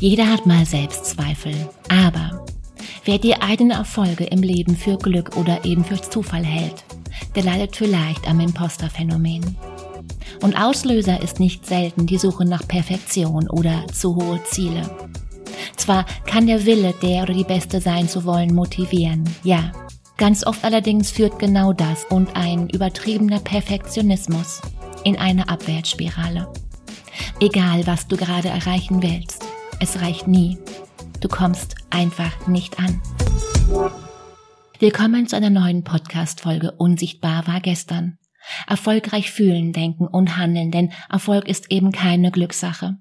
Jeder 0.00 0.30
hat 0.30 0.46
mal 0.46 0.64
Selbstzweifel, 0.64 1.54
aber 1.88 2.44
wer 3.04 3.18
die 3.18 3.34
eigenen 3.34 3.72
Erfolge 3.72 4.24
im 4.24 4.42
Leben 4.42 4.76
für 4.76 4.96
Glück 4.96 5.36
oder 5.36 5.64
eben 5.64 5.84
für 5.84 6.00
Zufall 6.00 6.44
hält, 6.44 6.84
der 7.34 7.42
leidet 7.42 7.74
vielleicht 7.74 8.28
am 8.28 8.38
Imposterphänomen. 8.38 9.56
Und 10.40 10.56
Auslöser 10.56 11.20
ist 11.20 11.40
nicht 11.40 11.66
selten 11.66 12.06
die 12.06 12.18
Suche 12.18 12.44
nach 12.44 12.68
Perfektion 12.68 13.50
oder 13.50 13.88
zu 13.88 14.14
hohe 14.14 14.40
Ziele. 14.44 14.88
Zwar 15.76 16.06
kann 16.26 16.46
der 16.46 16.64
Wille, 16.64 16.94
der 17.02 17.24
oder 17.24 17.34
die 17.34 17.42
Beste 17.42 17.80
sein 17.80 18.08
zu 18.08 18.24
wollen, 18.24 18.54
motivieren, 18.54 19.24
ja. 19.42 19.72
Ganz 20.16 20.46
oft 20.46 20.64
allerdings 20.64 21.10
führt 21.10 21.40
genau 21.40 21.72
das 21.72 22.04
und 22.04 22.36
ein 22.36 22.68
übertriebener 22.70 23.40
Perfektionismus 23.40 24.60
in 25.02 25.16
eine 25.16 25.48
Abwärtsspirale. 25.48 26.52
Egal, 27.40 27.86
was 27.86 28.06
du 28.06 28.16
gerade 28.16 28.48
erreichen 28.48 29.02
willst, 29.02 29.47
es 29.80 30.00
reicht 30.00 30.26
nie. 30.26 30.58
Du 31.20 31.28
kommst 31.28 31.76
einfach 31.90 32.46
nicht 32.48 32.78
an. 32.78 33.00
Willkommen 34.78 35.26
zu 35.26 35.36
einer 35.36 35.50
neuen 35.50 35.84
Podcast-Folge 35.84 36.72
Unsichtbar 36.72 37.46
war 37.46 37.60
gestern. 37.60 38.18
Erfolgreich 38.66 39.30
fühlen, 39.30 39.72
denken 39.72 40.06
und 40.06 40.36
handeln, 40.36 40.70
denn 40.70 40.92
Erfolg 41.10 41.48
ist 41.48 41.70
eben 41.70 41.92
keine 41.92 42.30
Glückssache. 42.30 42.96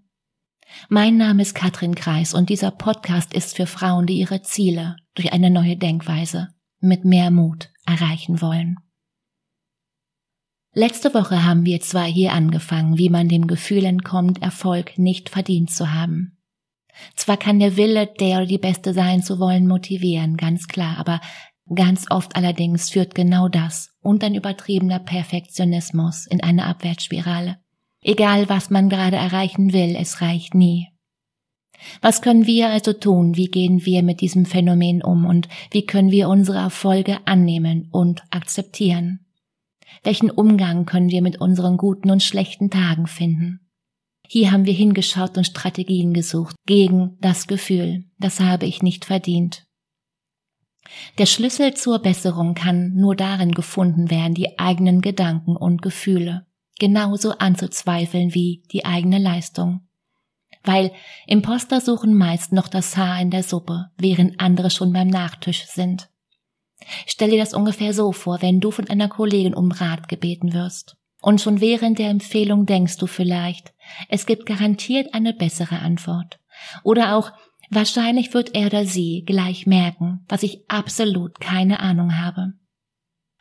Mein 0.89 1.17
Name 1.17 1.41
ist 1.41 1.55
Katrin 1.55 1.95
Kreis 1.95 2.33
und 2.33 2.49
dieser 2.49 2.71
Podcast 2.71 3.33
ist 3.33 3.55
für 3.55 3.67
Frauen, 3.67 4.05
die 4.05 4.19
ihre 4.19 4.41
Ziele 4.41 4.97
durch 5.15 5.31
eine 5.33 5.49
neue 5.49 5.77
Denkweise 5.77 6.49
mit 6.79 7.05
mehr 7.05 7.31
Mut 7.31 7.69
erreichen 7.85 8.41
wollen. 8.41 8.75
Letzte 10.73 11.13
Woche 11.13 11.43
haben 11.43 11.65
wir 11.65 11.79
zwar 11.79 12.05
hier 12.05 12.33
angefangen, 12.33 12.97
wie 12.97 13.09
man 13.09 13.29
dem 13.29 13.47
Gefühl 13.47 13.85
entkommt, 13.85 14.41
Erfolg 14.43 14.99
nicht 14.99 15.29
verdient 15.29 15.71
zu 15.71 15.93
haben. 15.93 16.36
Zwar 17.15 17.37
kann 17.37 17.59
der 17.59 17.77
Wille, 17.77 18.07
der 18.19 18.37
oder 18.37 18.45
die 18.45 18.57
Beste 18.57 18.93
sein 18.93 19.23
zu 19.23 19.39
wollen, 19.39 19.67
motivieren, 19.67 20.37
ganz 20.37 20.67
klar, 20.67 20.97
aber 20.97 21.21
ganz 21.73 22.05
oft 22.09 22.35
allerdings 22.35 22.89
führt 22.89 23.15
genau 23.15 23.49
das 23.49 23.89
und 24.01 24.23
ein 24.23 24.35
übertriebener 24.35 24.99
Perfektionismus 24.99 26.27
in 26.27 26.41
eine 26.41 26.65
Abwärtsspirale. 26.65 27.57
Egal 28.01 28.47
was 28.49 28.69
man 28.69 28.89
gerade 28.89 29.17
erreichen 29.17 29.73
will, 29.73 29.95
es 29.99 30.21
reicht 30.21 30.53
nie. 30.53 30.87
Was 32.01 32.21
können 32.21 32.47
wir 32.47 32.69
also 32.69 32.93
tun? 32.93 33.35
Wie 33.35 33.47
gehen 33.47 33.85
wir 33.85 34.01
mit 34.01 34.21
diesem 34.21 34.45
Phänomen 34.45 35.03
um 35.03 35.25
und 35.25 35.47
wie 35.71 35.85
können 35.85 36.11
wir 36.11 36.29
unsere 36.29 36.57
Erfolge 36.57 37.19
annehmen 37.25 37.89
und 37.91 38.23
akzeptieren? 38.31 39.25
Welchen 40.03 40.29
Umgang 40.29 40.85
können 40.85 41.09
wir 41.09 41.21
mit 41.21 41.39
unseren 41.41 41.77
guten 41.77 42.09
und 42.09 42.23
schlechten 42.23 42.69
Tagen 42.69 43.07
finden? 43.07 43.66
Hier 44.27 44.51
haben 44.51 44.65
wir 44.65 44.73
hingeschaut 44.73 45.37
und 45.37 45.45
Strategien 45.45 46.13
gesucht 46.13 46.55
gegen 46.65 47.17
das 47.21 47.47
Gefühl, 47.47 48.05
das 48.19 48.39
habe 48.39 48.65
ich 48.65 48.81
nicht 48.83 49.05
verdient. 49.05 49.63
Der 51.17 51.25
Schlüssel 51.25 51.73
zur 51.73 51.99
Besserung 51.99 52.53
kann 52.53 52.93
nur 52.93 53.15
darin 53.15 53.51
gefunden 53.51 54.09
werden, 54.09 54.33
die 54.33 54.57
eigenen 54.57 55.01
Gedanken 55.01 55.55
und 55.55 55.81
Gefühle 55.81 56.47
genauso 56.79 57.31
anzuzweifeln 57.31 58.33
wie 58.33 58.63
die 58.71 58.85
eigene 58.85 59.17
Leistung. 59.17 59.81
Weil 60.63 60.91
Imposter 61.25 61.81
suchen 61.81 62.13
meist 62.13 62.51
noch 62.51 62.67
das 62.67 62.97
Haar 62.97 63.21
in 63.21 63.31
der 63.31 63.43
Suppe, 63.43 63.87
während 63.97 64.39
andere 64.39 64.69
schon 64.69 64.93
beim 64.93 65.07
Nachtisch 65.07 65.65
sind. 65.65 66.09
Stell 67.05 67.31
dir 67.31 67.39
das 67.39 67.53
ungefähr 67.53 67.93
so 67.93 68.11
vor, 68.11 68.41
wenn 68.41 68.59
du 68.59 68.71
von 68.71 68.87
einer 68.89 69.07
Kollegin 69.07 69.53
um 69.53 69.71
Rat 69.71 70.07
gebeten 70.07 70.53
wirst. 70.53 70.97
Und 71.27 71.41
schon 71.41 71.59
während 71.59 71.99
der 71.99 72.09
Empfehlung 72.09 72.65
denkst 72.65 72.95
du 72.95 73.05
vielleicht, 73.05 73.73
es 74.07 74.25
gibt 74.25 74.45
garantiert 74.45 75.13
eine 75.13 75.33
bessere 75.33 75.79
Antwort. 75.79 76.39
Oder 76.85 77.17
auch, 77.17 77.33
wahrscheinlich 77.69 78.33
wird 78.33 78.55
er 78.55 78.67
oder 78.67 78.85
sie 78.85 79.23
gleich 79.25 79.67
merken, 79.67 80.23
dass 80.29 80.41
ich 80.41 80.61
absolut 80.69 81.41
keine 81.41 81.81
Ahnung 81.81 82.17
habe. 82.17 82.53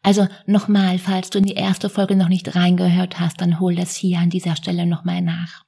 Also 0.02 0.26
nochmal, 0.46 0.98
falls 0.98 1.30
du 1.30 1.38
in 1.38 1.44
die 1.44 1.54
erste 1.54 1.88
Folge 1.88 2.16
noch 2.16 2.28
nicht 2.28 2.56
reingehört 2.56 3.20
hast, 3.20 3.40
dann 3.40 3.60
hol 3.60 3.76
das 3.76 3.94
hier 3.94 4.18
an 4.18 4.30
dieser 4.30 4.56
Stelle 4.56 4.84
nochmal 4.84 5.22
nach. 5.22 5.62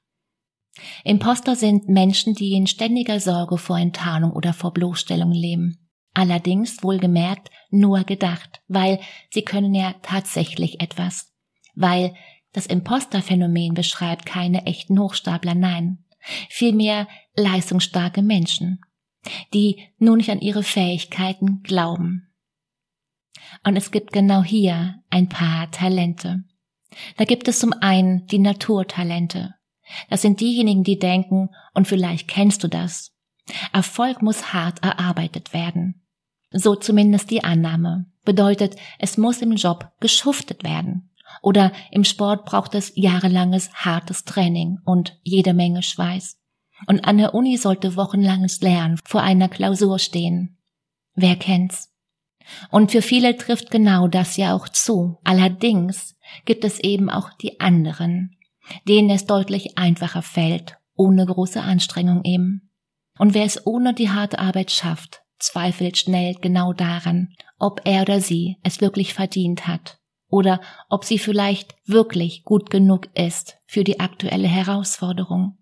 Imposter 1.05 1.55
sind 1.55 1.87
Menschen, 1.87 2.33
die 2.33 2.51
in 2.51 2.67
ständiger 2.67 3.21
Sorge 3.21 3.57
vor 3.57 3.77
Enttarnung 3.77 4.33
oder 4.33 4.51
vor 4.51 4.73
Bloßstellung 4.73 5.31
leben. 5.31 5.87
Allerdings 6.13 6.83
wohlgemerkt 6.83 7.49
nur 7.69 8.03
gedacht, 8.03 8.59
weil 8.67 8.99
sie 9.29 9.43
können 9.43 9.73
ja 9.73 9.95
tatsächlich 10.01 10.81
etwas. 10.81 11.28
Weil 11.79 12.13
das 12.51 12.65
Imposterphänomen 12.65 13.73
beschreibt 13.73 14.25
keine 14.25 14.65
echten 14.65 14.99
Hochstapler, 14.99 15.55
nein. 15.55 15.99
Vielmehr 16.49 17.07
leistungsstarke 17.35 18.21
Menschen, 18.21 18.81
die 19.53 19.87
nur 19.97 20.17
nicht 20.17 20.29
an 20.29 20.41
ihre 20.41 20.63
Fähigkeiten 20.63 21.63
glauben. 21.63 22.27
Und 23.63 23.77
es 23.77 23.91
gibt 23.91 24.11
genau 24.11 24.43
hier 24.43 25.01
ein 25.09 25.29
paar 25.29 25.71
Talente. 25.71 26.43
Da 27.15 27.23
gibt 27.23 27.47
es 27.47 27.59
zum 27.59 27.71
einen 27.71 28.27
die 28.27 28.39
Naturtalente. 28.39 29.55
Das 30.09 30.21
sind 30.21 30.41
diejenigen, 30.41 30.83
die 30.83 30.99
denken, 30.99 31.49
und 31.73 31.87
vielleicht 31.87 32.27
kennst 32.27 32.61
du 32.61 32.67
das, 32.67 33.15
Erfolg 33.71 34.21
muss 34.21 34.53
hart 34.53 34.83
erarbeitet 34.83 35.53
werden. 35.53 36.05
So 36.51 36.75
zumindest 36.75 37.31
die 37.31 37.43
Annahme. 37.43 38.05
Bedeutet, 38.25 38.75
es 38.97 39.17
muss 39.17 39.41
im 39.41 39.53
Job 39.53 39.93
geschuftet 40.01 40.63
werden. 40.63 41.08
Oder 41.41 41.71
im 41.91 42.03
Sport 42.03 42.45
braucht 42.45 42.75
es 42.75 42.91
jahrelanges 42.95 43.71
hartes 43.73 44.25
Training 44.25 44.79
und 44.85 45.17
jede 45.23 45.53
Menge 45.53 45.83
Schweiß. 45.83 46.37
Und 46.87 47.05
an 47.05 47.17
der 47.17 47.33
Uni 47.33 47.57
sollte 47.57 47.95
wochenlanges 47.95 48.61
Lernen 48.61 48.99
vor 49.05 49.21
einer 49.21 49.49
Klausur 49.49 49.99
stehen. 49.99 50.57
Wer 51.13 51.35
kennt's? 51.35 51.93
Und 52.71 52.91
für 52.91 53.01
viele 53.01 53.37
trifft 53.37 53.69
genau 53.69 54.07
das 54.07 54.37
ja 54.37 54.55
auch 54.55 54.69
zu. 54.69 55.17
Allerdings 55.23 56.15
gibt 56.45 56.63
es 56.63 56.79
eben 56.79 57.09
auch 57.09 57.31
die 57.33 57.59
anderen, 57.59 58.37
denen 58.87 59.09
es 59.09 59.25
deutlich 59.25 59.77
einfacher 59.77 60.21
fällt, 60.21 60.77
ohne 60.95 61.25
große 61.25 61.61
Anstrengung 61.61 62.23
eben. 62.23 62.71
Und 63.17 63.33
wer 63.33 63.43
es 63.43 63.65
ohne 63.67 63.93
die 63.93 64.09
harte 64.09 64.39
Arbeit 64.39 64.71
schafft, 64.71 65.21
zweifelt 65.37 65.97
schnell 65.97 66.35
genau 66.35 66.73
daran, 66.73 67.33
ob 67.59 67.81
er 67.83 68.03
oder 68.03 68.21
sie 68.21 68.57
es 68.63 68.81
wirklich 68.81 69.13
verdient 69.13 69.67
hat 69.67 69.98
oder 70.29 70.61
ob 70.89 71.03
sie 71.03 71.19
vielleicht 71.19 71.75
wirklich 71.85 72.43
gut 72.43 72.69
genug 72.69 73.09
ist 73.15 73.57
für 73.65 73.83
die 73.83 73.99
aktuelle 73.99 74.47
Herausforderung. 74.47 75.57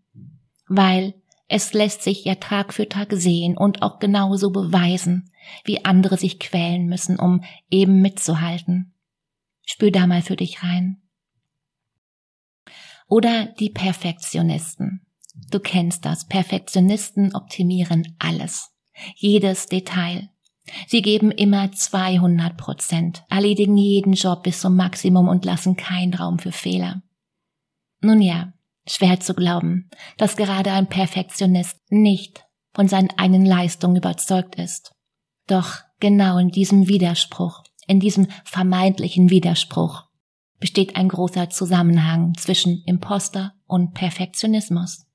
Weil 0.68 1.14
es 1.48 1.74
lässt 1.74 2.04
sich 2.04 2.26
ja 2.26 2.36
Tag 2.36 2.74
für 2.74 2.90
Tag 2.90 3.14
sehen 3.14 3.58
und 3.58 3.82
auch 3.82 4.00
genauso 4.00 4.52
beweisen, 4.52 5.32
wie 5.64 5.86
andere 5.86 6.18
sich 6.18 6.40
quälen 6.40 6.88
müssen, 6.88 7.18
um 7.18 7.44
eben 7.70 8.02
mitzuhalten. 8.02 8.94
Spür 9.66 9.92
da 9.92 10.08
mal 10.08 10.22
für 10.22 10.36
dich 10.36 10.64
rein. 10.64 11.02
Oder 13.08 13.46
die 13.46 13.70
Perfektionisten. 13.70 15.06
Du 15.50 15.60
kennst 15.60 16.04
das. 16.04 16.28
Perfektionisten 16.28 17.34
optimieren 17.34 18.16
alles. 18.20 18.72
Jedes 19.16 19.68
Detail. 19.68 20.30
Sie 20.88 21.02
geben 21.02 21.32
immer 21.32 21.72
200 21.72 22.58
Prozent, 22.58 23.24
erledigen 23.30 23.78
jeden 23.78 24.14
Job 24.14 24.44
bis 24.44 24.62
zum 24.62 24.76
Maximum 24.76 25.28
und 25.28 25.46
lassen 25.46 25.76
keinen 25.76 26.14
Raum 26.14 26.40
für 26.40 26.52
Fehler. 26.52 27.02
Nun 28.02 28.22
ja, 28.22 28.54
schwer 28.88 29.20
zu 29.20 29.34
glauben, 29.34 29.90
dass 30.18 30.38
gerade 30.38 30.72
ein 30.72 30.88
Perfektionist 30.88 31.78
nicht 31.90 32.46
von 32.74 32.88
seinen 32.88 33.10
eigenen 33.18 33.46
Leistungen 33.46 33.96
überzeugt 33.96 34.56
ist. 34.56 34.92
Doch 35.48 35.80
genau 36.00 36.38
in 36.38 36.50
diesem 36.50 36.88
Widerspruch, 36.88 37.64
in 37.88 38.00
diesem 38.00 38.28
vermeintlichen 38.44 39.30
Widerspruch, 39.30 40.04
besteht 40.60 40.96
ein 40.96 41.10
großer 41.10 41.50
Zusammenhang 41.50 42.34
zwischen 42.36 42.84
Imposter 42.86 43.54
und 43.66 43.94
Perfektionismus. 43.94 45.06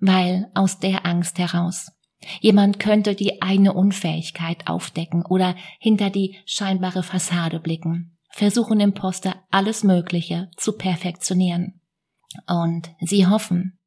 Weil 0.00 0.50
aus 0.54 0.78
der 0.78 1.06
Angst 1.06 1.38
heraus 1.38 1.92
jemand 2.40 2.78
könnte 2.78 3.14
die 3.14 3.42
eigene 3.42 3.72
Unfähigkeit 3.72 4.66
aufdecken 4.66 5.24
oder 5.24 5.54
hinter 5.78 6.10
die 6.10 6.36
scheinbare 6.44 7.02
Fassade 7.02 7.60
blicken, 7.60 8.18
versuchen 8.30 8.80
Imposter 8.80 9.36
alles 9.50 9.84
Mögliche 9.84 10.50
zu 10.56 10.72
perfektionieren. 10.72 11.80
Und 12.46 12.90
sie 13.00 13.26
hoffen, 13.26 13.78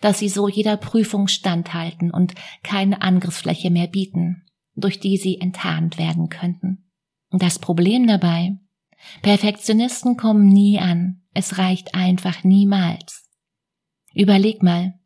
dass 0.00 0.18
sie 0.18 0.28
so 0.28 0.48
jeder 0.48 0.76
Prüfung 0.76 1.28
standhalten 1.28 2.10
und 2.10 2.34
keine 2.62 3.02
Angriffsfläche 3.02 3.70
mehr 3.70 3.86
bieten, 3.86 4.44
durch 4.74 5.00
die 5.00 5.16
sie 5.16 5.40
enttarnt 5.40 5.98
werden 5.98 6.28
könnten. 6.28 6.90
Das 7.30 7.58
Problem 7.58 8.06
dabei, 8.06 8.56
Perfektionisten 9.22 10.16
kommen 10.16 10.48
nie 10.48 10.78
an. 10.78 11.22
Es 11.34 11.58
reicht 11.58 11.94
einfach 11.94 12.44
niemals. 12.44 13.28
Überleg 14.14 14.62
mal, 14.62 14.98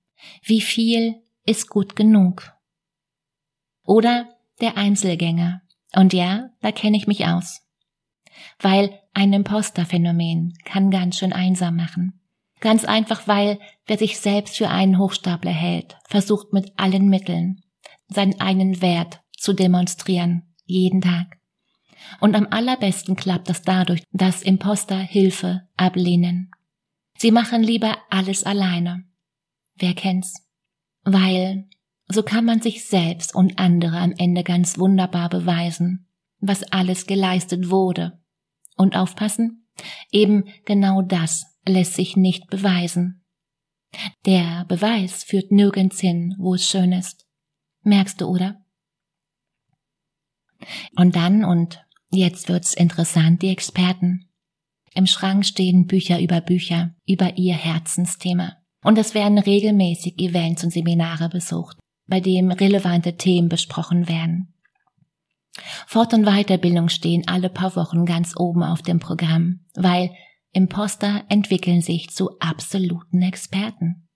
wie 0.44 0.60
viel 0.60 1.16
ist 1.44 1.68
gut 1.68 1.96
genug? 1.96 2.52
Oder 3.84 4.28
der 4.60 4.76
Einzelgänger. 4.76 5.62
Und 5.94 6.12
ja, 6.12 6.50
da 6.60 6.72
kenne 6.72 6.96
ich 6.96 7.06
mich 7.06 7.26
aus. 7.26 7.60
Weil 8.58 8.98
ein 9.12 9.32
Imposterphänomen 9.32 10.54
kann 10.64 10.90
ganz 10.90 11.18
schön 11.18 11.32
einsam 11.32 11.76
machen. 11.76 12.20
Ganz 12.60 12.84
einfach, 12.84 13.26
weil 13.26 13.58
wer 13.86 13.98
sich 13.98 14.18
selbst 14.18 14.56
für 14.56 14.68
einen 14.68 14.98
Hochstapler 14.98 15.50
hält, 15.50 15.96
versucht 16.08 16.52
mit 16.52 16.72
allen 16.76 17.08
Mitteln, 17.08 17.62
seinen 18.08 18.40
eigenen 18.40 18.80
Wert 18.80 19.20
zu 19.36 19.52
demonstrieren, 19.52 20.54
jeden 20.64 21.00
Tag. 21.00 21.38
Und 22.20 22.36
am 22.36 22.46
allerbesten 22.50 23.16
klappt 23.16 23.48
das 23.48 23.62
dadurch, 23.62 24.02
dass 24.12 24.42
Imposter 24.42 24.98
Hilfe 24.98 25.68
ablehnen. 25.76 26.50
Sie 27.18 27.30
machen 27.30 27.62
lieber 27.62 27.98
alles 28.10 28.44
alleine. 28.44 29.04
Wer 29.74 29.94
kennt's? 29.94 30.46
Weil 31.04 31.68
so 32.14 32.22
kann 32.22 32.44
man 32.44 32.60
sich 32.60 32.84
selbst 32.84 33.34
und 33.34 33.58
andere 33.58 33.98
am 33.98 34.12
Ende 34.16 34.42
ganz 34.42 34.78
wunderbar 34.78 35.28
beweisen, 35.28 36.08
was 36.40 36.62
alles 36.64 37.06
geleistet 37.06 37.70
wurde. 37.70 38.20
Und 38.76 38.96
aufpassen? 38.96 39.68
Eben 40.10 40.44
genau 40.64 41.02
das 41.02 41.44
lässt 41.66 41.94
sich 41.94 42.16
nicht 42.16 42.48
beweisen. 42.48 43.24
Der 44.24 44.64
Beweis 44.66 45.24
führt 45.24 45.52
nirgends 45.52 46.00
hin, 46.00 46.34
wo 46.38 46.54
es 46.54 46.68
schön 46.68 46.92
ist. 46.92 47.26
Merkst 47.82 48.20
du, 48.20 48.26
oder? 48.26 48.64
Und 50.96 51.16
dann, 51.16 51.44
und 51.44 51.84
jetzt 52.10 52.48
wird's 52.48 52.74
interessant, 52.74 53.42
die 53.42 53.50
Experten. 53.50 54.30
Im 54.94 55.06
Schrank 55.06 55.44
stehen 55.44 55.86
Bücher 55.86 56.20
über 56.20 56.40
Bücher, 56.40 56.94
über 57.06 57.36
ihr 57.36 57.54
Herzensthema. 57.54 58.56
Und 58.84 58.98
es 58.98 59.14
werden 59.14 59.38
regelmäßig 59.38 60.18
Events 60.18 60.64
und 60.64 60.70
Seminare 60.70 61.28
besucht, 61.28 61.78
bei 62.06 62.20
dem 62.20 62.50
relevante 62.50 63.16
Themen 63.16 63.48
besprochen 63.48 64.08
werden. 64.08 64.54
Fort- 65.86 66.14
und 66.14 66.24
Weiterbildung 66.24 66.88
stehen 66.88 67.26
alle 67.26 67.50
paar 67.50 67.76
Wochen 67.76 68.06
ganz 68.06 68.34
oben 68.36 68.62
auf 68.62 68.82
dem 68.82 68.98
Programm, 68.98 69.60
weil 69.74 70.10
Imposter 70.52 71.24
entwickeln 71.28 71.82
sich 71.82 72.10
zu 72.10 72.38
absoluten 72.38 73.22
Experten. 73.22 74.08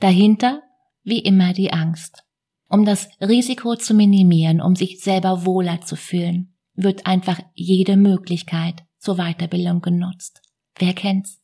Dahinter, 0.00 0.62
wie 1.02 1.20
immer, 1.20 1.52
die 1.52 1.72
Angst. 1.72 2.24
Um 2.68 2.84
das 2.84 3.08
Risiko 3.20 3.76
zu 3.76 3.94
minimieren, 3.94 4.60
um 4.60 4.76
sich 4.76 5.00
selber 5.00 5.44
wohler 5.44 5.80
zu 5.82 5.96
fühlen, 5.96 6.54
wird 6.74 7.06
einfach 7.06 7.40
jede 7.54 7.96
Möglichkeit 7.96 8.82
zur 8.98 9.16
Weiterbildung 9.16 9.80
genutzt. 9.80 10.40
Wer 10.78 10.94
kennt's? 10.94 11.40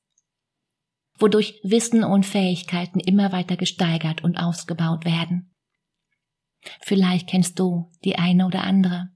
Wodurch 1.18 1.60
Wissen 1.64 2.04
und 2.04 2.24
Fähigkeiten 2.24 3.00
immer 3.00 3.32
weiter 3.32 3.56
gesteigert 3.56 4.22
und 4.22 4.36
ausgebaut 4.36 5.04
werden. 5.04 5.54
Vielleicht 6.80 7.28
kennst 7.28 7.58
du 7.58 7.90
die 8.04 8.16
eine 8.16 8.46
oder 8.46 8.62
andere. 8.64 9.10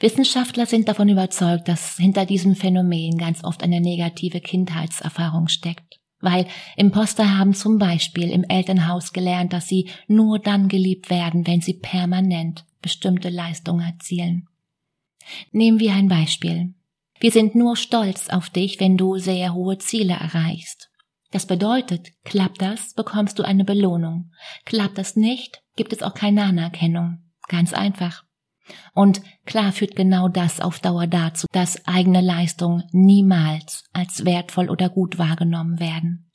Wissenschaftler 0.00 0.66
sind 0.66 0.88
davon 0.88 1.08
überzeugt, 1.08 1.68
dass 1.68 1.96
hinter 1.96 2.26
diesem 2.26 2.54
Phänomen 2.54 3.16
ganz 3.16 3.44
oft 3.44 3.62
eine 3.62 3.80
negative 3.80 4.40
Kindheitserfahrung 4.40 5.48
steckt. 5.48 6.00
Weil 6.20 6.46
Imposter 6.76 7.38
haben 7.38 7.54
zum 7.54 7.78
Beispiel 7.78 8.30
im 8.30 8.44
Elternhaus 8.44 9.12
gelernt, 9.12 9.52
dass 9.52 9.68
sie 9.68 9.90
nur 10.06 10.38
dann 10.38 10.68
geliebt 10.68 11.10
werden, 11.10 11.46
wenn 11.46 11.60
sie 11.60 11.74
permanent 11.74 12.64
bestimmte 12.80 13.28
Leistungen 13.28 13.86
erzielen. 13.86 14.48
Nehmen 15.52 15.80
wir 15.80 15.92
ein 15.92 16.08
Beispiel. 16.08 16.74
Wir 17.20 17.30
sind 17.30 17.54
nur 17.54 17.76
stolz 17.76 18.28
auf 18.28 18.50
dich, 18.50 18.80
wenn 18.80 18.96
du 18.96 19.18
sehr 19.18 19.54
hohe 19.54 19.78
Ziele 19.78 20.14
erreichst. 20.14 20.90
Das 21.34 21.46
bedeutet, 21.46 22.12
klappt 22.22 22.62
das, 22.62 22.94
bekommst 22.94 23.40
du 23.40 23.42
eine 23.42 23.64
Belohnung. 23.64 24.30
Klappt 24.64 24.98
das 24.98 25.16
nicht, 25.16 25.64
gibt 25.74 25.92
es 25.92 26.00
auch 26.00 26.14
keine 26.14 26.44
Anerkennung. 26.44 27.24
Ganz 27.48 27.72
einfach. 27.72 28.22
Und 28.94 29.20
klar 29.44 29.72
führt 29.72 29.96
genau 29.96 30.28
das 30.28 30.60
auf 30.60 30.78
Dauer 30.78 31.08
dazu, 31.08 31.48
dass 31.50 31.88
eigene 31.88 32.20
Leistungen 32.20 32.84
niemals 32.92 33.82
als 33.92 34.24
wertvoll 34.24 34.70
oder 34.70 34.88
gut 34.88 35.18
wahrgenommen 35.18 35.80
werden. 35.80 36.30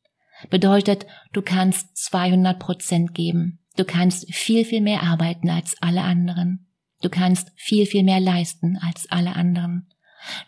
Bedeutet, 0.50 1.06
du 1.32 1.42
kannst 1.42 1.96
200 1.96 2.60
Prozent 2.60 3.16
geben. 3.16 3.62
Du 3.78 3.86
kannst 3.86 4.30
viel, 4.34 4.66
viel 4.66 4.82
mehr 4.82 5.04
arbeiten 5.04 5.50
als 5.50 5.82
alle 5.82 6.02
anderen. 6.02 6.68
Du 7.02 7.08
kannst 7.08 7.54
viel, 7.56 7.86
viel 7.86 8.04
mehr 8.04 8.20
leisten 8.20 8.78
als 8.78 9.10
alle 9.10 9.38
anderen. 9.38 9.88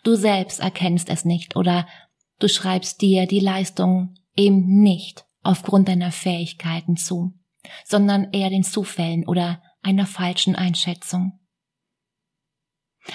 Du 0.02 0.14
selbst 0.14 0.60
erkennst 0.60 1.08
es 1.08 1.24
nicht 1.24 1.56
oder 1.56 1.88
du 2.38 2.50
schreibst 2.50 3.00
dir 3.00 3.24
die 3.24 3.40
Leistung 3.40 4.14
eben 4.36 4.82
nicht 4.82 5.24
aufgrund 5.42 5.88
deiner 5.88 6.12
Fähigkeiten 6.12 6.96
zu, 6.96 7.34
sondern 7.84 8.32
eher 8.32 8.50
den 8.50 8.64
Zufällen 8.64 9.26
oder 9.26 9.62
einer 9.82 10.06
falschen 10.06 10.56
Einschätzung. 10.56 11.38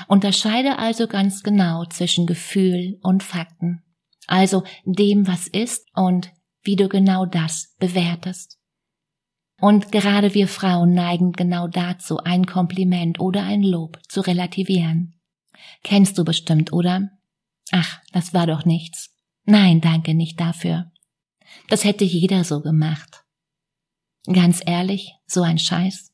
Unterscheide 0.08 0.78
also 0.80 1.08
ganz 1.08 1.44
genau 1.44 1.86
zwischen 1.86 2.28
Gefühl 2.28 3.00
und 3.02 3.24
Fakten, 3.24 3.84
also 4.28 4.64
dem, 4.84 5.28
was 5.28 5.48
ist 5.48 5.88
und 5.94 6.32
wie 6.62 6.76
du 6.76 6.90
genau 6.90 7.26
das 7.26 7.74
bewertest. 7.80 8.60
Und 9.60 9.92
gerade 9.92 10.34
wir 10.34 10.48
Frauen 10.48 10.94
neigen 10.94 11.32
genau 11.32 11.68
dazu, 11.68 12.20
ein 12.20 12.46
Kompliment 12.46 13.20
oder 13.20 13.44
ein 13.44 13.64
Lob 13.64 14.00
zu 14.08 14.22
relativieren. 14.22 15.20
Kennst 15.84 16.18
du 16.18 16.26
bestimmt, 16.26 16.74
oder? 16.74 17.10
Ach, 17.72 18.00
das 18.12 18.34
war 18.34 18.46
doch 18.46 18.66
nichts. 18.66 19.16
Nein, 19.46 19.82
danke 19.82 20.14
nicht 20.14 20.40
dafür. 20.40 20.92
Das 21.70 21.84
hätte 21.84 22.04
jeder 22.04 22.44
so 22.44 22.62
gemacht. 22.62 23.24
Ganz 24.26 24.62
ehrlich, 24.66 25.14
so 25.26 25.42
ein 25.42 25.60
Scheiß. 25.60 26.12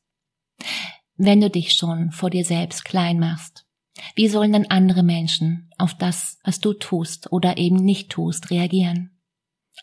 Wenn 1.16 1.40
du 1.40 1.50
dich 1.50 1.74
schon 1.74 2.10
vor 2.10 2.30
dir 2.30 2.44
selbst 2.44 2.84
klein 2.84 3.18
machst, 3.18 3.66
wie 4.14 4.28
sollen 4.28 4.52
denn 4.52 4.70
andere 4.70 5.02
Menschen 5.02 5.70
auf 5.78 5.94
das, 5.94 6.38
was 6.44 6.60
du 6.60 6.74
tust 6.74 7.32
oder 7.32 7.56
eben 7.56 7.76
nicht 7.76 8.10
tust, 8.10 8.50
reagieren? 8.50 9.10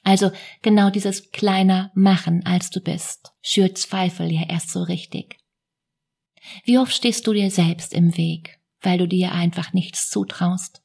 Also 0.04 0.32
genau 0.62 0.90
dieses 0.90 1.32
kleiner 1.32 1.92
Machen, 1.94 2.46
als 2.46 2.70
du 2.70 2.82
bist, 2.82 3.34
schürt 3.42 3.78
Zweifel 3.78 4.32
ja 4.32 4.44
erst 4.50 4.72
so 4.72 4.84
richtig. 4.84 5.38
Wie 6.66 6.78
oft 6.78 6.94
stehst 6.94 7.28
du 7.28 7.34
dir 7.34 7.52
selbst 7.52 7.94
im 7.94 8.18
Weg, 8.18 8.60
weil 8.82 8.98
du 8.98 9.08
dir 9.08 9.32
einfach 9.32 9.74
nichts 9.74 10.10
zutraust? 10.10 10.84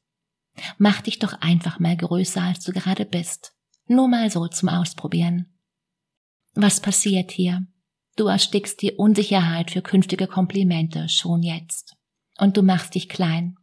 Mach 0.77 1.01
dich 1.01 1.19
doch 1.19 1.33
einfach 1.33 1.79
mal 1.79 1.95
größer, 1.95 2.41
als 2.41 2.63
du 2.63 2.71
gerade 2.71 3.05
bist. 3.05 3.53
Nur 3.87 4.07
mal 4.07 4.29
so 4.29 4.47
zum 4.47 4.69
Ausprobieren. 4.69 5.57
Was 6.53 6.79
passiert 6.81 7.31
hier? 7.31 7.65
Du 8.15 8.27
erstickst 8.27 8.81
die 8.81 8.93
Unsicherheit 8.93 9.71
für 9.71 9.81
künftige 9.81 10.27
Komplimente 10.27 11.07
schon 11.07 11.43
jetzt. 11.43 11.95
Und 12.37 12.57
du 12.57 12.63
machst 12.63 12.95
dich 12.95 13.09
klein. 13.09 13.57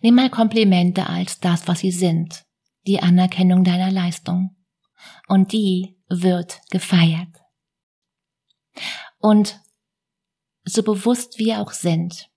Nimm 0.00 0.14
mal 0.14 0.30
Komplimente 0.30 1.08
als 1.08 1.38
das, 1.38 1.68
was 1.68 1.80
sie 1.80 1.90
sind, 1.90 2.44
die 2.86 3.00
Anerkennung 3.00 3.62
deiner 3.62 3.90
Leistung. 3.90 4.56
Und 5.28 5.52
die 5.52 5.98
wird 6.08 6.60
gefeiert. 6.70 7.28
Und 9.18 9.60
so 10.64 10.82
bewusst 10.82 11.38
wir 11.38 11.60
auch 11.60 11.72
sind, 11.72 12.28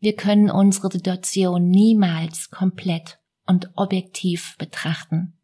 wir 0.00 0.16
können 0.16 0.50
unsere 0.50 0.90
Situation 0.90 1.68
niemals 1.68 2.50
komplett 2.50 3.18
und 3.46 3.70
objektiv 3.76 4.56
betrachten. 4.58 5.35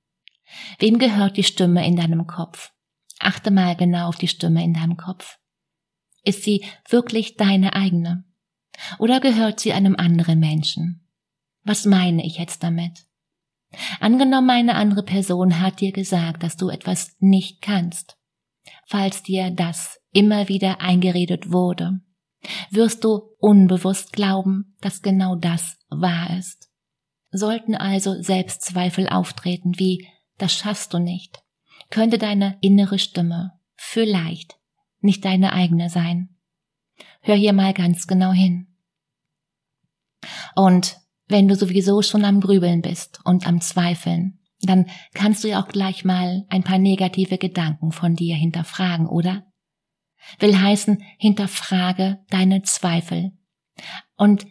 Wem 0.79 0.99
gehört 0.99 1.37
die 1.37 1.45
Stimme 1.45 1.87
in 1.87 1.97
deinem 1.97 2.27
Kopf? 2.27 2.73
Achte 3.19 3.51
mal 3.51 3.77
genau 3.77 4.09
auf 4.09 4.17
die 4.17 4.29
Stimme 4.29 4.65
in 4.65 4.75
deinem 4.75 4.97
Kopf. 4.97 5.39
Ist 6.25 6.43
sie 6.43 6.65
wirklich 6.89 7.37
deine 7.37 7.75
eigene? 7.75 8.25
Oder 8.99 9.21
gehört 9.21 9.61
sie 9.61 9.73
einem 9.73 9.97
anderen 9.97 10.39
Menschen? 10.39 11.09
Was 11.65 11.85
meine 11.85 12.25
ich 12.25 12.39
jetzt 12.39 12.63
damit? 12.63 13.07
Angenommen, 14.01 14.51
eine 14.51 14.75
andere 14.75 15.03
Person 15.03 15.61
hat 15.61 15.81
dir 15.81 15.93
gesagt, 15.93 16.43
dass 16.43 16.57
du 16.57 16.69
etwas 16.69 17.17
nicht 17.21 17.63
kannst. 17.63 18.19
Falls 18.87 19.23
dir 19.23 19.51
das 19.51 20.01
immer 20.13 20.49
wieder 20.49 20.81
eingeredet 20.81 21.53
wurde, 21.53 22.01
wirst 22.71 23.05
du 23.05 23.35
unbewusst 23.39 24.13
glauben, 24.13 24.77
dass 24.81 25.03
genau 25.03 25.37
das 25.37 25.79
wahr 25.89 26.37
ist. 26.39 26.71
Sollten 27.31 27.75
also 27.75 28.21
Selbstzweifel 28.21 29.09
auftreten 29.09 29.79
wie 29.79 30.07
das 30.39 30.53
schaffst 30.55 30.93
du 30.93 30.99
nicht, 30.99 31.43
könnte 31.91 32.19
deine 32.19 32.59
innere 32.61 32.99
Stimme 32.99 33.53
vielleicht 33.77 34.59
nicht 35.03 35.25
deine 35.25 35.53
eigene 35.53 35.91
sein. 35.91 36.37
Hör 37.21 37.35
hier 37.35 37.53
mal 37.53 37.75
ganz 37.75 38.07
genau 38.07 38.33
hin. 38.33 38.69
Und 40.55 40.99
wenn 41.29 41.49
du 41.49 41.57
sowieso 41.57 42.03
schon 42.03 42.25
am 42.25 42.41
Grübeln 42.41 42.83
bist 42.83 43.21
und 43.25 43.47
am 43.47 43.61
Zweifeln, 43.61 44.39
dann 44.61 44.89
kannst 45.15 45.43
du 45.43 45.49
ja 45.49 45.63
auch 45.63 45.69
gleich 45.69 46.05
mal 46.05 46.47
ein 46.49 46.63
paar 46.63 46.79
negative 46.79 47.39
Gedanken 47.39 47.91
von 47.91 48.15
dir 48.15 48.37
hinterfragen, 48.37 49.09
oder? 49.09 49.45
Will 50.39 50.57
heißen, 50.57 51.03
hinterfrage 51.19 52.25
deine 52.31 52.63
Zweifel. 52.63 53.33
Und 54.17 54.47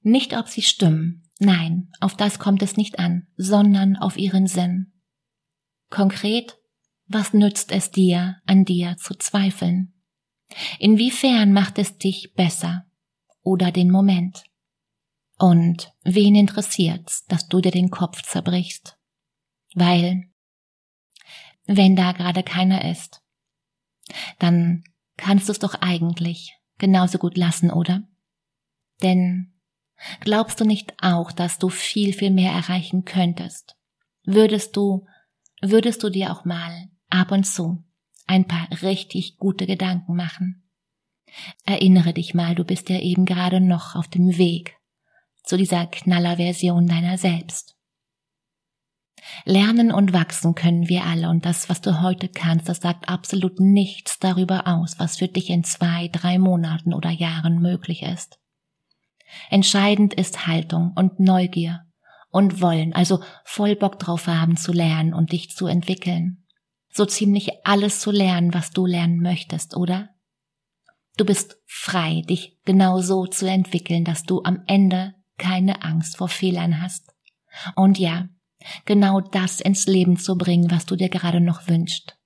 nicht, 0.00 0.36
ob 0.36 0.48
sie 0.48 0.62
stimmen, 0.62 1.27
nein, 1.38 1.90
auf 2.00 2.16
das 2.16 2.38
kommt 2.38 2.62
es 2.62 2.76
nicht 2.76 2.98
an, 2.98 3.26
sondern 3.36 3.96
auf 3.96 4.16
ihren 4.16 4.46
Sinn. 4.46 4.92
Konkret, 5.90 6.58
was 7.06 7.32
nützt 7.32 7.72
es 7.72 7.90
dir, 7.90 8.36
an 8.46 8.64
dir 8.64 8.96
zu 8.98 9.14
zweifeln? 9.14 9.94
Inwiefern 10.78 11.52
macht 11.52 11.78
es 11.78 11.98
dich 11.98 12.32
besser 12.34 12.86
oder 13.42 13.72
den 13.72 13.90
Moment? 13.90 14.44
Und 15.38 15.92
wen 16.02 16.34
interessiert's, 16.34 17.24
dass 17.26 17.48
du 17.48 17.60
dir 17.60 17.70
den 17.70 17.90
Kopf 17.90 18.22
zerbrichst? 18.22 18.98
Weil, 19.74 20.24
wenn 21.66 21.94
da 21.94 22.12
gerade 22.12 22.42
keiner 22.42 22.84
ist, 22.90 23.22
dann 24.38 24.84
kannst 25.16 25.48
du 25.48 25.52
es 25.52 25.58
doch 25.58 25.74
eigentlich 25.74 26.56
genauso 26.78 27.18
gut 27.18 27.36
lassen, 27.36 27.70
oder? 27.70 28.02
Denn 29.02 29.57
glaubst 30.20 30.60
du 30.60 30.64
nicht 30.64 30.94
auch, 31.02 31.32
dass 31.32 31.58
du 31.58 31.68
viel, 31.68 32.12
viel 32.12 32.30
mehr 32.30 32.52
erreichen 32.52 33.04
könntest? 33.04 33.76
Würdest 34.24 34.76
du, 34.76 35.06
würdest 35.60 36.02
du 36.02 36.10
dir 36.10 36.32
auch 36.32 36.44
mal 36.44 36.88
ab 37.10 37.32
und 37.32 37.44
zu 37.44 37.84
ein 38.26 38.46
paar 38.46 38.68
richtig 38.82 39.38
gute 39.38 39.66
Gedanken 39.66 40.14
machen? 40.14 40.68
Erinnere 41.64 42.12
dich 42.12 42.34
mal, 42.34 42.54
du 42.54 42.64
bist 42.64 42.88
ja 42.88 42.98
eben 42.98 43.24
gerade 43.24 43.60
noch 43.60 43.94
auf 43.94 44.08
dem 44.08 44.38
Weg 44.38 44.76
zu 45.42 45.56
dieser 45.56 45.86
Knallerversion 45.86 46.86
deiner 46.86 47.18
selbst. 47.18 47.74
Lernen 49.44 49.92
und 49.92 50.12
wachsen 50.12 50.54
können 50.54 50.88
wir 50.88 51.04
alle 51.04 51.28
und 51.28 51.44
das, 51.44 51.68
was 51.68 51.80
du 51.80 52.02
heute 52.02 52.28
kannst, 52.28 52.68
das 52.68 52.78
sagt 52.78 53.08
absolut 53.08 53.60
nichts 53.60 54.18
darüber 54.18 54.66
aus, 54.66 54.98
was 54.98 55.16
für 55.18 55.28
dich 55.28 55.50
in 55.50 55.64
zwei, 55.64 56.08
drei 56.08 56.38
Monaten 56.38 56.94
oder 56.94 57.10
Jahren 57.10 57.60
möglich 57.60 58.02
ist. 58.02 58.38
Entscheidend 59.50 60.14
ist 60.14 60.46
Haltung 60.46 60.92
und 60.94 61.20
Neugier 61.20 61.84
und 62.30 62.60
Wollen, 62.60 62.92
also 62.92 63.22
voll 63.44 63.76
Bock 63.76 63.98
drauf 63.98 64.26
haben 64.26 64.56
zu 64.56 64.72
lernen 64.72 65.14
und 65.14 65.32
dich 65.32 65.50
zu 65.50 65.66
entwickeln. 65.66 66.44
So 66.90 67.04
ziemlich 67.04 67.50
alles 67.64 68.00
zu 68.00 68.10
lernen, 68.10 68.54
was 68.54 68.70
du 68.70 68.86
lernen 68.86 69.20
möchtest, 69.20 69.76
oder? 69.76 70.10
Du 71.16 71.24
bist 71.24 71.56
frei, 71.66 72.22
dich 72.28 72.58
genau 72.64 73.00
so 73.00 73.26
zu 73.26 73.46
entwickeln, 73.46 74.04
dass 74.04 74.22
du 74.22 74.42
am 74.44 74.62
Ende 74.66 75.14
keine 75.36 75.82
Angst 75.82 76.16
vor 76.16 76.28
Fehlern 76.28 76.80
hast. 76.80 77.12
Und 77.74 77.98
ja, 77.98 78.28
genau 78.84 79.20
das 79.20 79.60
ins 79.60 79.86
Leben 79.86 80.16
zu 80.16 80.36
bringen, 80.36 80.70
was 80.70 80.86
du 80.86 80.96
dir 80.96 81.08
gerade 81.08 81.40
noch 81.40 81.68
wünschst. 81.68 82.16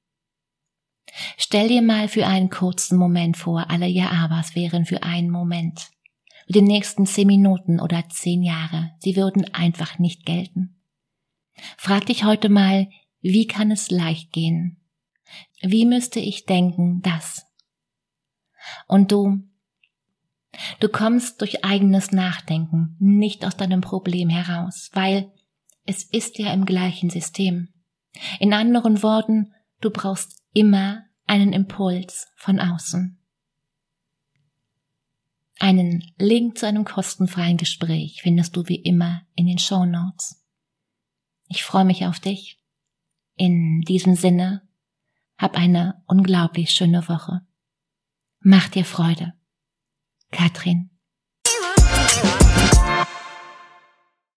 Stell 1.37 1.69
dir 1.69 1.83
mal 1.83 2.09
für 2.09 2.27
einen 2.27 2.49
kurzen 2.49 2.97
Moment 2.97 3.37
vor, 3.37 3.71
alle 3.71 3.87
Ja-Abers 3.87 4.55
wären 4.55 4.87
für 4.87 5.03
einen 5.03 5.31
Moment. 5.31 5.91
Und 6.53 6.57
die 6.57 6.71
nächsten 6.71 7.07
zehn 7.07 7.29
Minuten 7.29 7.81
oder 7.81 8.11
zehn 8.11 8.43
Jahre, 8.43 8.91
sie 8.99 9.17
würden 9.17 9.55
einfach 9.55 9.99
nicht 9.99 10.27
gelten. 10.27 10.83
Frag 11.79 12.05
dich 12.05 12.25
heute 12.25 12.51
mal, 12.51 12.91
wie 13.23 13.47
kann 13.47 13.71
es 13.71 13.91
leicht 13.91 14.35
gehen? 14.35 14.77
Wie 15.63 15.87
müsste 15.87 16.21
ich 16.21 16.45
denken, 16.45 17.01
dass? 17.01 17.47
Und 18.87 19.13
du, 19.13 19.39
du 20.79 20.91
kommst 20.91 21.41
durch 21.41 21.65
eigenes 21.65 22.13
Nachdenken 22.13 22.97
nicht 22.99 23.47
aus 23.47 23.57
deinem 23.57 23.81
Problem 23.81 24.29
heraus, 24.29 24.91
weil 24.93 25.33
es 25.87 26.05
ist 26.05 26.39
ja 26.39 26.53
im 26.53 26.67
gleichen 26.67 27.09
System. 27.09 27.73
In 28.41 28.53
anderen 28.53 29.03
Worten, 29.03 29.55
du 29.81 29.89
brauchst 29.89 30.43
immer 30.53 31.07
einen 31.27 31.55
Impuls 31.55 32.29
von 32.37 32.61
außen. 32.61 33.22
Einen 35.59 36.13
Link 36.19 36.59
zu 36.59 36.67
einem 36.67 36.85
kostenfreien 36.85 37.57
Gespräch 37.57 38.23
findest 38.23 38.57
du 38.57 38.69
wie 38.69 38.77
immer 38.77 39.23
in 39.35 39.47
den 39.47 39.59
Show 39.59 39.85
Notes. 39.85 40.43
Ich 41.49 41.63
freue 41.63 41.85
mich 41.85 42.07
auf 42.07 42.19
dich. 42.19 42.59
In 43.37 43.83
diesem 43.83 44.15
Sinne, 44.15 44.67
hab 45.39 45.57
eine 45.57 46.03
unglaublich 46.07 46.71
schöne 46.71 47.09
Woche. 47.09 47.43
Mach 48.41 48.69
dir 48.69 48.85
Freude. 48.85 49.35
Katrin 50.31 50.92